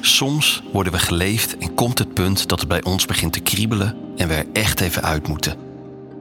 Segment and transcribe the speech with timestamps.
[0.00, 3.96] Soms worden we geleefd en komt het punt dat het bij ons begint te kriebelen
[4.16, 5.56] en we er echt even uit moeten.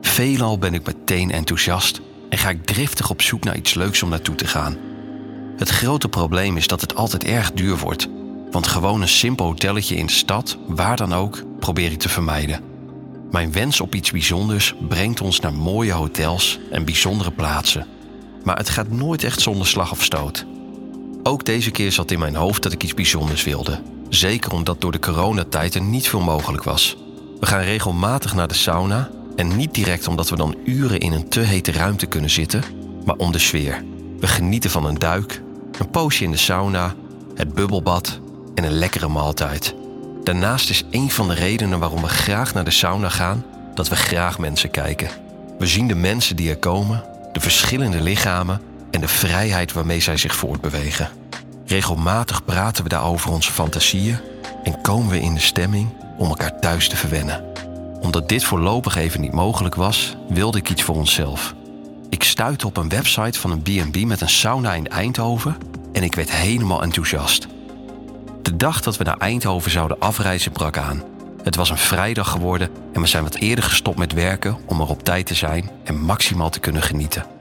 [0.01, 4.09] Veelal ben ik meteen enthousiast en ga ik driftig op zoek naar iets leuks om
[4.09, 4.77] naartoe te gaan.
[5.57, 8.07] Het grote probleem is dat het altijd erg duur wordt,
[8.51, 12.59] want gewoon een simpel hotelletje in de stad, waar dan ook, probeer ik te vermijden.
[13.31, 17.87] Mijn wens op iets bijzonders brengt ons naar mooie hotels en bijzondere plaatsen.
[18.43, 20.45] Maar het gaat nooit echt zonder slag of stoot.
[21.27, 23.81] Ook deze keer zat in mijn hoofd dat ik iets bijzonders wilde.
[24.09, 26.97] Zeker omdat door de coronatijd er niet veel mogelijk was.
[27.39, 31.29] We gaan regelmatig naar de sauna en niet direct omdat we dan uren in een
[31.29, 32.63] te hete ruimte kunnen zitten,
[33.05, 33.83] maar om de sfeer.
[34.19, 35.41] We genieten van een duik,
[35.79, 36.93] een poosje in de sauna,
[37.35, 38.19] het bubbelbad
[38.55, 39.75] en een lekkere maaltijd.
[40.23, 43.95] Daarnaast is een van de redenen waarom we graag naar de sauna gaan dat we
[43.95, 45.09] graag mensen kijken.
[45.57, 47.03] We zien de mensen die er komen,
[47.33, 48.61] de verschillende lichamen
[48.95, 51.09] en de vrijheid waarmee zij zich voortbewegen.
[51.65, 54.17] Regelmatig praten we daar over onze fantasieën
[54.63, 57.43] en komen we in de stemming om elkaar thuis te verwennen.
[58.01, 61.53] Omdat dit voorlopig even niet mogelijk was, wilde ik iets voor onszelf.
[62.09, 65.57] Ik stuitte op een website van een B&B met een sauna in Eindhoven
[65.93, 67.47] en ik werd helemaal enthousiast.
[68.41, 71.03] De dag dat we naar Eindhoven zouden afreizen brak aan.
[71.43, 74.89] Het was een vrijdag geworden en we zijn wat eerder gestopt met werken om er
[74.89, 77.34] op tijd te zijn en maximaal te kunnen genieten.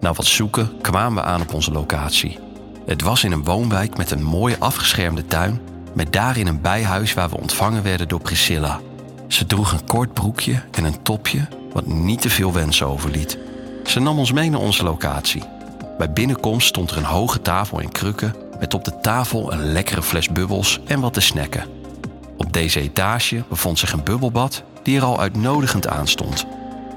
[0.00, 2.38] Na wat zoeken kwamen we aan op onze locatie.
[2.86, 5.60] Het was in een woonwijk met een mooie afgeschermde tuin,
[5.94, 8.80] met daarin een bijhuis waar we ontvangen werden door Priscilla.
[9.28, 13.38] Ze droeg een kort broekje en een topje, wat niet te veel wensen overliet.
[13.84, 15.42] Ze nam ons mee naar onze locatie.
[15.98, 20.02] Bij binnenkomst stond er een hoge tafel in krukken met op de tafel een lekkere
[20.02, 21.64] fles bubbels en wat te snacken.
[22.36, 26.46] Op deze etage bevond zich een bubbelbad die er al uitnodigend aan stond.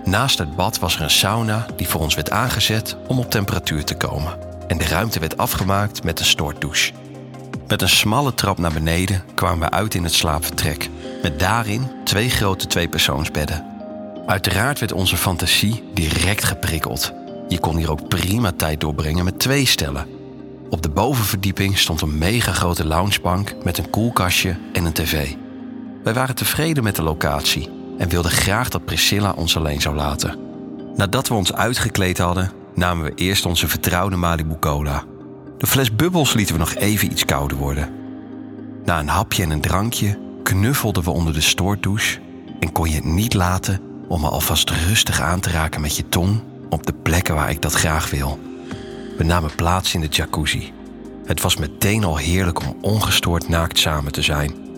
[0.10, 3.84] Naast het bad was er een sauna die voor ons werd aangezet om op temperatuur
[3.84, 4.38] te komen.
[4.68, 6.92] En de ruimte werd afgemaakt met een stortdouche.
[7.68, 10.90] Met een smalle trap naar beneden kwamen we uit in het slaapvertrek.
[11.22, 13.66] Met daarin twee grote tweepersoonsbedden.
[14.26, 17.14] Uiteraard werd onze fantasie direct geprikkeld.
[17.48, 20.08] Je kon hier ook prima tijd doorbrengen met twee stellen.
[20.70, 25.34] Op de bovenverdieping stond een mega grote loungebank met een koelkastje en een tv.
[26.04, 30.40] Wij waren tevreden met de locatie en wilden graag dat Priscilla ons alleen zou laten.
[30.96, 35.04] Nadat we ons uitgekleed hadden, namen we eerst onze vertrouwde Malibu Cola.
[35.58, 37.90] De fles bubbels lieten we nog even iets kouder worden.
[38.86, 42.20] Na een hapje en een drankje knuffelden we onder de stoortdouche
[42.60, 46.10] en kon je het niet laten om me alvast rustig aan te raken met je
[46.10, 48.40] tong op de plekken waar ik dat graag wil.
[49.18, 50.74] We namen plaats in de jacuzzi.
[51.26, 54.69] Het was meteen al heerlijk om ongestoord naakt samen te zijn.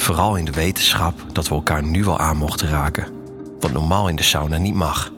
[0.00, 3.06] Vooral in de wetenschap dat we elkaar nu wel aan mochten raken.
[3.60, 5.12] Wat normaal in de sauna niet mag.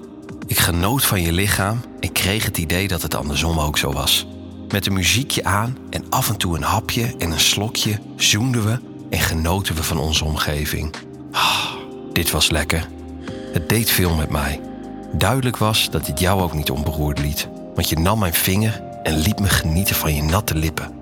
[0.46, 4.26] Ik genoot van je lichaam en kreeg het idee dat het andersom ook zo was.
[4.68, 8.80] Met een muziekje aan en af en toe een hapje en een slokje zoenden we
[9.10, 10.94] en genoten we van onze omgeving.
[11.32, 11.66] Ah,
[12.12, 12.88] dit was lekker.
[13.52, 14.60] Het deed veel met mij.
[15.12, 19.16] Duidelijk was dat dit jou ook niet onberoerd liet, want je nam mijn vinger en
[19.16, 20.92] liet me genieten van je natte lippen,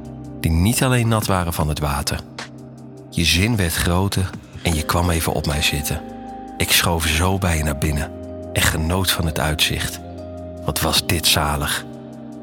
[0.40, 2.20] die niet alleen nat waren van het water.
[3.12, 4.30] Je zin werd groter
[4.62, 6.02] en je kwam even op mij zitten.
[6.56, 8.10] Ik schoof zo bij je naar binnen
[8.52, 10.00] en genoot van het uitzicht.
[10.64, 11.84] Wat was dit zalig.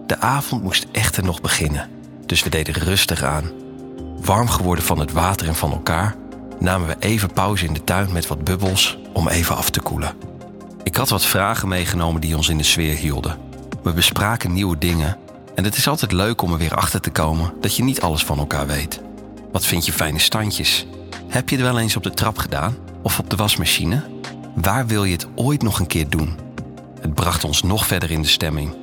[0.08, 1.90] De avond moest echter nog beginnen,
[2.26, 3.52] dus we deden rustig aan.
[4.22, 6.16] Warm geworden van het water en van elkaar,
[6.60, 10.16] namen we even pauze in de tuin met wat bubbels om even af te koelen.
[10.84, 13.38] Ik had wat vragen meegenomen die ons in de sfeer hielden.
[13.84, 15.18] We bespraken nieuwe dingen
[15.56, 18.24] en het is altijd leuk om er weer achter te komen dat je niet alles
[18.24, 19.06] van elkaar weet.
[19.52, 20.86] Wat vind je fijne standjes?
[21.28, 24.04] Heb je het wel eens op de trap gedaan of op de wasmachine?
[24.56, 26.38] Waar wil je het ooit nog een keer doen?
[27.02, 28.76] Het bracht ons nog verder in de stemming.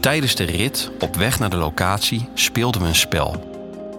[0.00, 3.48] Tijdens de rit op weg naar de locatie speelden we een spel.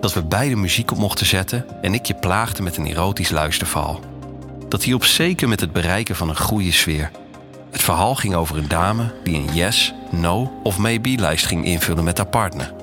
[0.02, 4.00] Dat we beide muziek op mochten zetten en ik je plaagde met een erotisch luisterverhaal.
[4.68, 7.12] Dat hielp zeker met het bereiken van een goede sfeer.
[7.72, 12.18] Het verhaal ging over een dame die een yes, no of maybe-lijst ging invullen met
[12.18, 12.74] haar partner.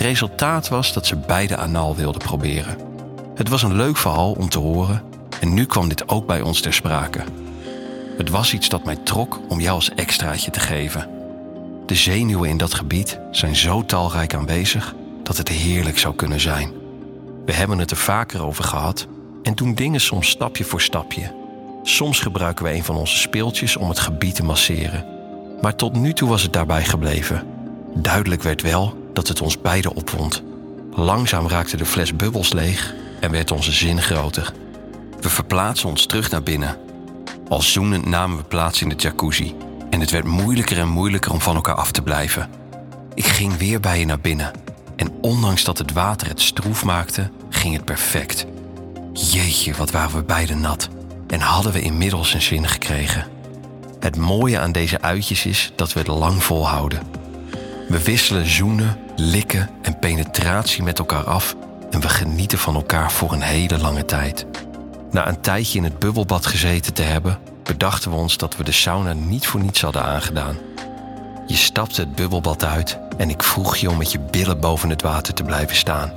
[0.00, 2.76] Resultaat was dat ze beide anaal wilden proberen.
[3.34, 5.02] Het was een leuk verhaal om te horen
[5.40, 7.20] en nu kwam dit ook bij ons ter sprake.
[8.16, 11.08] Het was iets dat mij trok om jou als extraatje te geven.
[11.86, 16.72] De zenuwen in dat gebied zijn zo talrijk aanwezig dat het heerlijk zou kunnen zijn.
[17.46, 19.06] We hebben het er vaker over gehad
[19.42, 21.34] en doen dingen soms stapje voor stapje.
[21.82, 25.06] Soms gebruiken we een van onze speeltjes om het gebied te masseren.
[25.60, 27.46] Maar tot nu toe was het daarbij gebleven.
[27.94, 30.42] Duidelijk werd wel dat het ons beiden opwond.
[30.94, 34.52] Langzaam raakte de fles bubbels leeg en werd onze zin groter.
[35.20, 36.76] We verplaatsen ons terug naar binnen.
[37.48, 39.54] Al zoenend namen we plaats in de jacuzzi
[39.90, 42.50] en het werd moeilijker en moeilijker om van elkaar af te blijven.
[43.14, 44.52] Ik ging weer bij je naar binnen
[44.96, 48.46] En ondanks dat het water het stroef maakte, ging het perfect.
[49.12, 50.88] Jeetje, wat waren we beiden nat.
[51.26, 53.26] En hadden we inmiddels een zin gekregen.
[54.00, 57.19] Het mooie aan deze uitjes is dat we het lang volhouden.
[57.90, 61.56] We wisselen zoenen, likken en penetratie met elkaar af
[61.90, 64.46] en we genieten van elkaar voor een hele lange tijd.
[65.10, 68.72] Na een tijdje in het bubbelbad gezeten te hebben, bedachten we ons dat we de
[68.72, 70.56] sauna niet voor niets hadden aangedaan.
[71.46, 75.02] Je stapte het bubbelbad uit en ik vroeg je om met je billen boven het
[75.02, 76.12] water te blijven staan.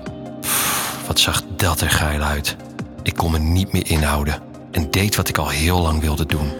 [1.08, 2.56] Wat zag dat er geil uit.
[3.04, 4.42] Ik kon me niet meer inhouden
[4.72, 6.52] en deed wat ik al heel lang wilde doen.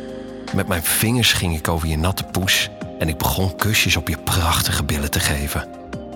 [0.54, 4.18] Met mijn vingers ging ik over je natte poes en ik begon kusjes op je
[4.18, 5.68] prachtige billen te geven.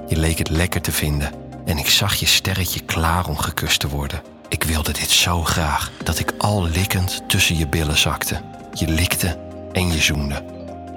[0.08, 1.32] Je leek het lekker te vinden
[1.66, 4.22] en ik zag je sterretje klaar om gekust te worden.
[4.48, 8.42] Ik wilde dit zo graag dat ik al likkend tussen je billen zakte.
[8.74, 9.38] Je likte
[9.72, 10.44] en je zoende.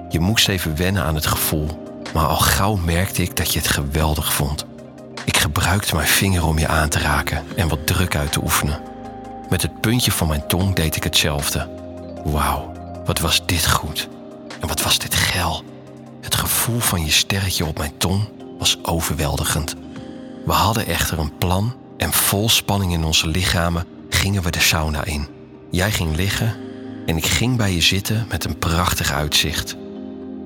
[0.09, 1.67] Je moest even wennen aan het gevoel,
[2.13, 4.65] maar al gauw merkte ik dat je het geweldig vond.
[5.25, 8.81] Ik gebruikte mijn vinger om je aan te raken en wat druk uit te oefenen.
[9.49, 11.69] Met het puntje van mijn tong deed ik hetzelfde.
[12.23, 12.71] Wauw,
[13.05, 14.09] wat was dit goed.
[14.59, 15.63] En wat was dit geil.
[16.61, 18.23] Gevoel van je sterretje op mijn tong
[18.57, 19.75] was overweldigend.
[20.45, 25.05] We hadden echter een plan en vol spanning in onze lichamen gingen we de sauna
[25.05, 25.27] in.
[25.71, 26.55] Jij ging liggen
[27.05, 29.75] en ik ging bij je zitten met een prachtig uitzicht.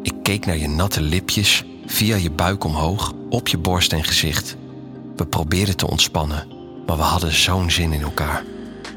[0.02, 4.56] Ik keek naar je natte lipjes via je buik omhoog op je borst en gezicht.
[5.16, 6.48] We probeerden te ontspannen,
[6.86, 8.44] maar we hadden zo'n zin in elkaar.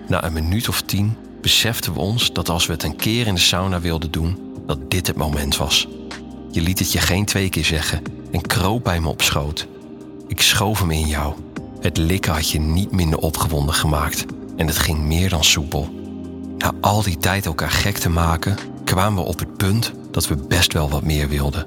[0.08, 3.34] Na een minuut of tien beseften we ons dat als we het een keer in
[3.34, 5.88] de sauna wilden doen, dat dit het moment was.
[6.50, 8.02] Je liet het je geen twee keer zeggen
[8.32, 9.66] en kroop bij me op schoot.
[10.26, 11.34] Ik schoof hem in jou.
[11.80, 14.24] Het likken had je niet minder opgewonden gemaakt
[14.56, 15.88] en het ging meer dan soepel.
[16.58, 20.36] Na al die tijd elkaar gek te maken, kwamen we op het punt dat we
[20.36, 21.66] best wel wat meer wilden.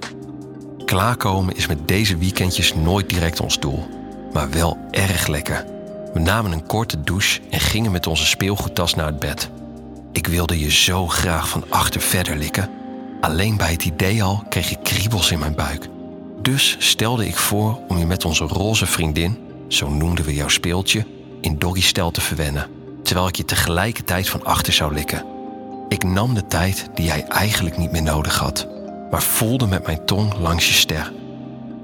[0.86, 3.88] Klaarkomen is met deze weekendjes nooit direct ons doel,
[4.34, 5.66] maar wel erg lekker.
[6.14, 9.50] We namen een korte douche en gingen met onze speelgoedtas naar het bed.
[10.12, 12.81] Ik wilde je zo graag van achter verder likken.
[13.22, 15.88] Alleen bij het idee al kreeg ik kriebels in mijn buik.
[16.42, 19.38] Dus stelde ik voor om je met onze roze vriendin,
[19.68, 21.06] zo noemden we jouw speeltje,
[21.42, 22.68] in doggystijl te verwennen,
[23.04, 25.26] terwijl ik je tegelijkertijd van achter zou likken.
[25.90, 28.68] Ik nam de tijd die jij eigenlijk niet meer nodig had,
[29.12, 31.12] maar voelde met mijn tong langs je ster.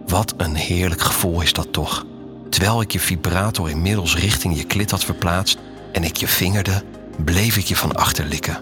[0.07, 2.05] Wat een heerlijk gevoel is dat toch?
[2.49, 5.57] Terwijl ik je vibrator inmiddels richting je klit had verplaatst
[5.91, 6.83] en ik je vingerde,
[7.17, 8.61] bleef ik je van achter likken.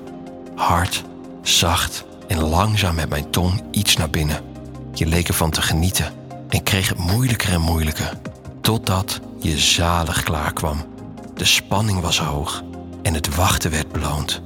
[0.55, 1.03] Hard,
[1.41, 4.41] zacht en langzaam met mijn tong iets naar binnen.
[4.93, 6.13] Je leek ervan te genieten
[6.49, 8.17] en kreeg het moeilijker en moeilijker,
[8.61, 10.85] totdat je zalig klaar kwam.
[11.35, 12.63] De spanning was hoog
[13.01, 14.41] en het wachten werd beloond.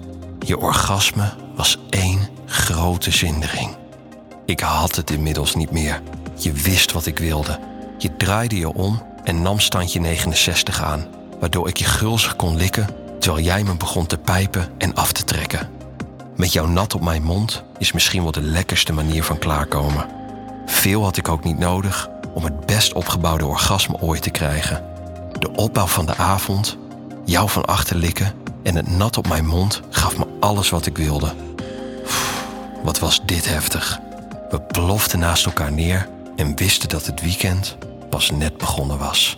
[0.45, 3.75] Je orgasme was één grote zindering.
[4.45, 6.01] Ik had het inmiddels niet meer.
[6.35, 7.59] Je wist wat ik wilde.
[7.97, 11.05] Je draaide je om en nam standje 69 aan,
[11.39, 12.87] waardoor ik je gulzig kon likken
[13.19, 15.78] terwijl jij me begon te pijpen en af te trekken.
[16.39, 20.05] Met jouw nat op mijn mond is misschien wel de lekkerste manier van klaarkomen.
[20.65, 24.83] Veel had ik ook niet nodig om het best opgebouwde orgasme ooit te krijgen.
[25.39, 26.77] De opbouw van de avond,
[27.25, 28.33] jou van achter likken
[28.63, 31.33] en het nat op mijn mond gaf me alles wat ik wilde.
[32.83, 33.99] wat was dit heftig.
[34.49, 37.77] We ploften naast elkaar neer en wisten dat het weekend
[38.09, 39.37] pas net begonnen was.